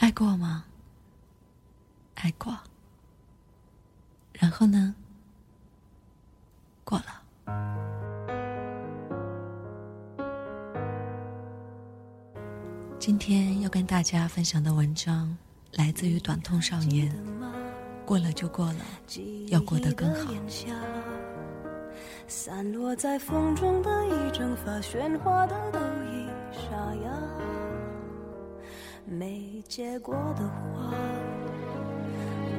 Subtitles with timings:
[0.00, 0.64] 爱过吗？
[2.14, 2.56] 爱过。
[4.32, 4.94] 然后呢？
[6.84, 7.04] 过了。
[12.98, 15.36] 今天要跟大家分享的文章
[15.74, 17.14] 来自于短痛少年。
[18.06, 18.80] 过了就过了，
[19.48, 20.32] 要过得更好。
[22.26, 26.70] 散落在风中的一整发喧哗的都已沙
[27.04, 27.12] 哑，
[29.10, 30.94] 没结果的花，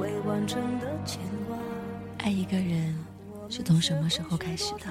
[0.00, 1.56] 未完成的牵挂。
[2.18, 2.92] 爱一个人
[3.48, 4.86] 是从什么时候开始的？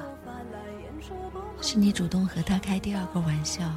[1.61, 3.69] 是你主动和他开第二个玩笑，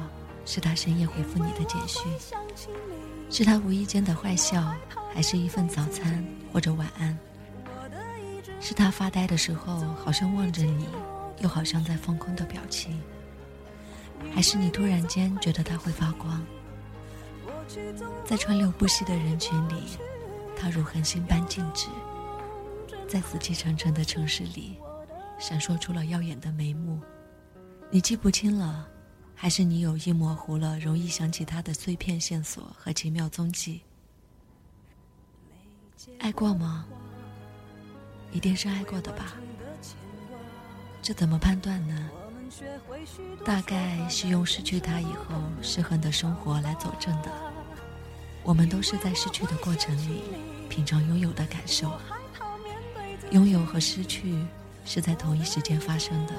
[0.45, 2.09] 是他深夜回复你的简讯，
[3.29, 4.73] 是他无意间的坏笑。
[5.13, 7.15] 还是一份早餐或者晚安，
[8.59, 10.87] 是他发呆的时候，好像望着你，
[11.41, 12.99] 又好像在放空的表情，
[14.33, 16.43] 还是你突然间觉得他会发光，
[18.25, 19.97] 在川流不息的人群里，
[20.57, 21.87] 他如恒星般静止，
[23.07, 24.77] 在死气沉沉的城市里，
[25.39, 26.99] 闪烁出了耀眼的眉目，
[27.89, 28.87] 你记不清了，
[29.35, 33.81] 还是你有意模糊了容易想起他的碎片线索和奇妙踪迹？
[36.19, 36.85] 爱过吗？
[38.31, 39.35] 一定是爱过的吧。
[41.01, 42.09] 这怎么判断呢？
[43.43, 47.52] 大概是用失去他以后失衡的生活来佐证的。
[48.43, 50.21] 我们都是在失去的过程里
[50.69, 51.91] 品尝拥有的感受。
[53.31, 54.45] 拥有和失去
[54.85, 56.33] 是在同一时间发生的。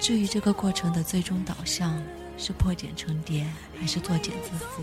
[0.00, 2.02] 至于这个过程的最终导向
[2.36, 3.46] 是破茧成蝶
[3.78, 4.82] 还是作茧自缚，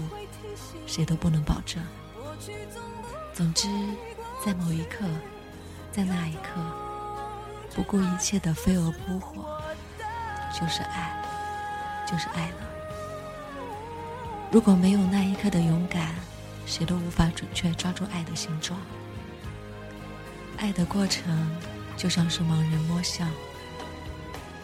[0.87, 1.83] 谁都不能保证。
[3.33, 3.67] 总之，
[4.45, 5.05] 在某一刻，
[5.91, 6.61] 在那一刻，
[7.75, 9.61] 不顾一切的飞蛾扑火，
[10.53, 12.72] 就是爱，就是爱了。
[14.53, 16.13] 如果没有那一刻的勇敢，
[16.67, 18.79] 谁都无法准确抓住爱的形状。
[20.57, 21.49] 爱的过程
[21.97, 23.27] 就像是盲人摸象，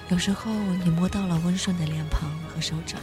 [0.10, 3.02] 有时候你摸到了温顺的脸庞和手掌，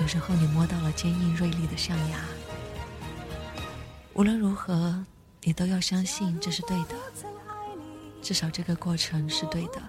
[0.00, 2.20] 有时候你摸到了坚硬锐利的象牙。
[4.14, 5.04] 无论如何，
[5.42, 6.94] 你都要相信这是对的。
[8.22, 9.82] 至少这个过程是对的，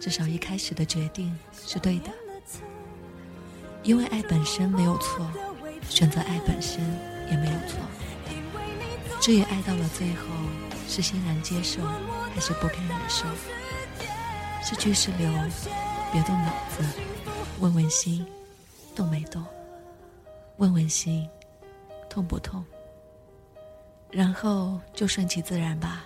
[0.00, 2.10] 至少一开始的决定是对的。
[3.82, 5.28] 因为爱本身没有错，
[5.88, 6.80] 选择爱本身
[7.30, 7.78] 也没有错。
[9.20, 10.26] 至于爱到了最后，
[10.88, 11.80] 是欣然接受
[12.34, 13.24] 还是不堪忍受？
[14.62, 15.28] 是去是留，
[16.12, 16.84] 别动脑子，
[17.58, 18.24] 问问心，
[18.94, 19.44] 动没动？
[20.58, 21.28] 问问心，
[22.08, 22.64] 痛不痛？
[24.10, 26.04] 然后就顺其自然吧。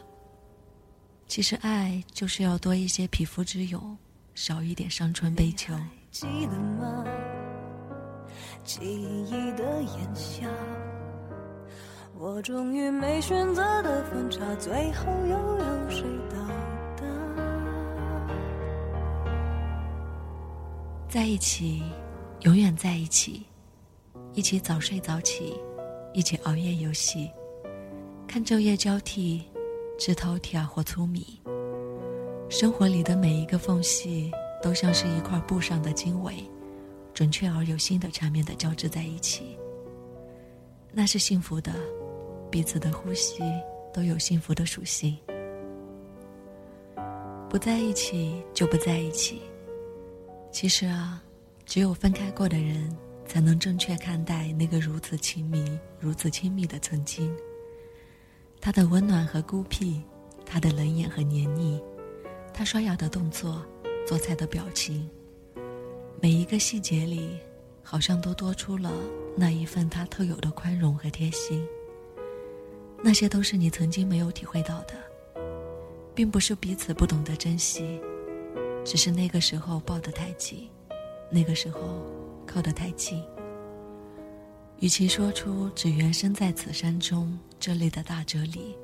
[1.29, 3.97] 其实爱就是要多一些匹夫之勇，
[4.35, 5.75] 少一点伤春悲秋。
[6.11, 7.05] 记得吗？
[8.67, 10.45] 记忆的炎夏，
[12.19, 16.37] 我终于没选择的分岔，最后又有谁到
[16.97, 17.07] 达？
[21.09, 21.81] 在一起，
[22.41, 23.47] 永远在一起，
[24.33, 25.55] 一起早睡早起，
[26.13, 27.31] 一起熬夜游戏。
[28.27, 29.45] 看昼夜交替，
[29.97, 31.41] 吃饕餮或粗米。
[32.49, 36.35] 生活里的每一个缝隙，都像是一块布上的经纬，
[37.17, 39.57] 准确而有心的缠绵的交织在一起。
[40.93, 41.73] 那是幸福的，
[42.51, 43.43] 彼此的呼吸
[43.91, 45.17] 都有幸福的属性。
[47.49, 49.41] 不在一起就不在一起。
[50.53, 51.23] 其实啊，
[51.65, 52.95] 只有分开过的人，
[53.27, 55.65] 才能正确看待那个如此亲密、
[55.99, 57.35] 如此亲密的曾经。
[58.61, 60.03] 他的温暖和孤僻，
[60.45, 61.81] 他的冷眼和黏腻，
[62.53, 63.65] 他刷牙的动作，
[64.07, 65.09] 做菜的表情，
[66.21, 67.39] 每一个细节里，
[67.83, 68.91] 好像都多出了
[69.37, 71.65] 那一份他特有的宽容和贴心。
[73.03, 74.95] 那些都是你曾经没有体会到的，
[76.15, 78.01] 并不是彼此不懂得珍惜，
[78.85, 80.69] 只是那个时候抱得太紧，
[81.31, 82.03] 那个时候
[82.47, 83.23] 靠得太近。
[84.81, 88.75] 与其说出“只缘身在此山中”这类的大哲理，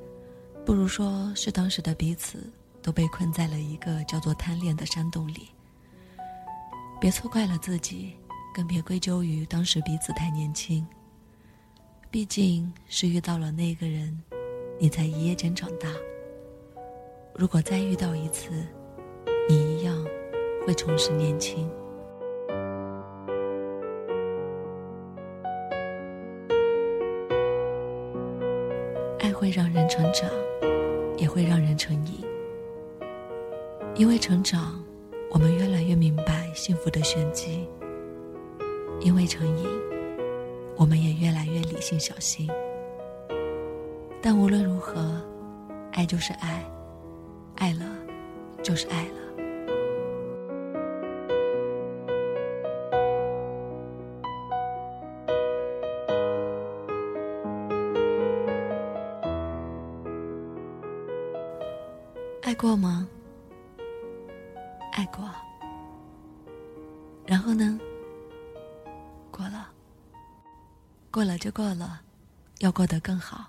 [0.63, 2.51] 不如说是当时的彼此
[2.81, 5.49] 都被困在了一个叫做贪恋的山洞里。
[7.03, 8.13] 别错怪了自己，
[8.55, 10.87] 更别归咎于当时彼此太年轻。
[12.09, 14.17] 毕竟是遇到了那个人，
[14.79, 15.89] 你才一夜间长大。
[17.35, 18.51] 如果再遇到一次，
[19.49, 20.01] 你一样
[20.65, 21.69] 会重拾年轻。
[29.19, 30.29] 爱会让人成长，
[31.17, 32.23] 也会让人成瘾。
[33.93, 34.81] 因为成长，
[35.29, 37.67] 我们越来越明白幸福的玄机；
[38.99, 39.67] 因为成瘾，
[40.75, 42.49] 我们也越来越理性小心。
[44.21, 45.21] 但无论如何，
[45.91, 46.63] 爱就是爱，
[47.55, 47.85] 爱了
[48.61, 49.22] 就是爱了。
[67.33, 67.79] 然后呢？
[69.31, 69.67] 过了，
[71.09, 71.99] 过了就过了，
[72.59, 73.47] 要过得更好。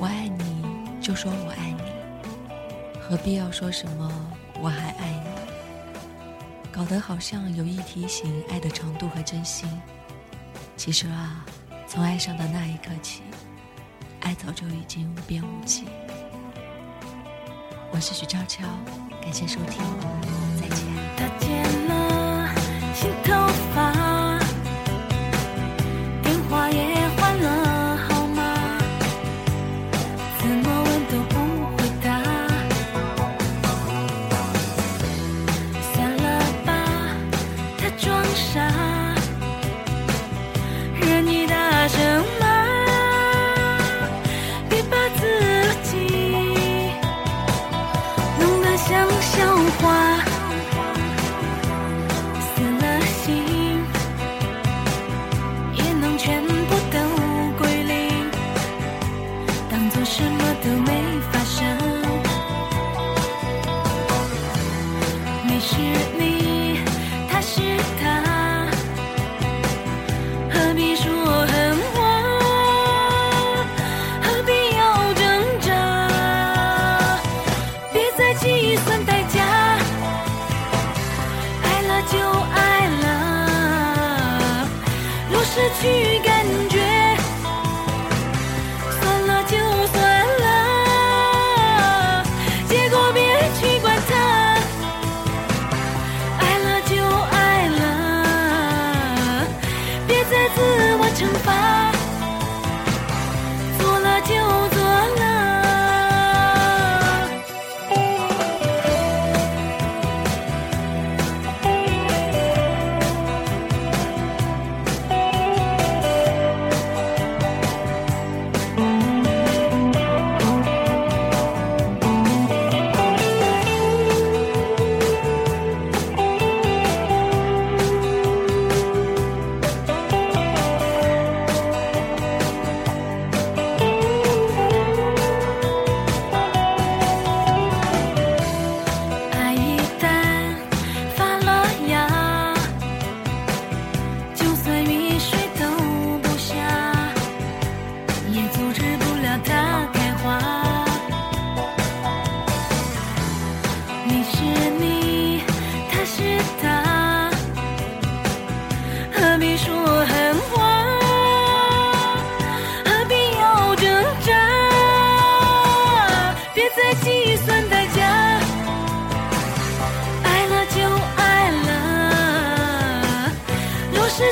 [0.00, 1.82] 我爱你，就说我爱你，
[3.00, 4.10] 何必要说什么
[4.60, 6.72] 我还爱你？
[6.72, 9.70] 搞得好像有意提醒爱的程度和真心。
[10.76, 11.46] 其实啊。
[11.90, 13.22] 从爱上的那一刻起，
[14.28, 15.84] 爱早就已经无边无际。
[17.90, 18.62] 我是许悄悄，
[19.22, 19.82] 感谢收听，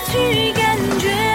[0.05, 1.26] 去感觉。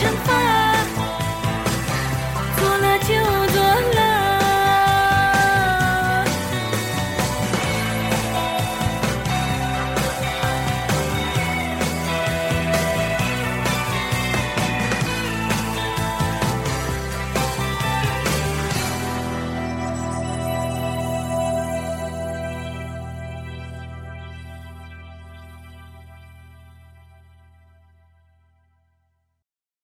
[0.00, 0.67] 绽放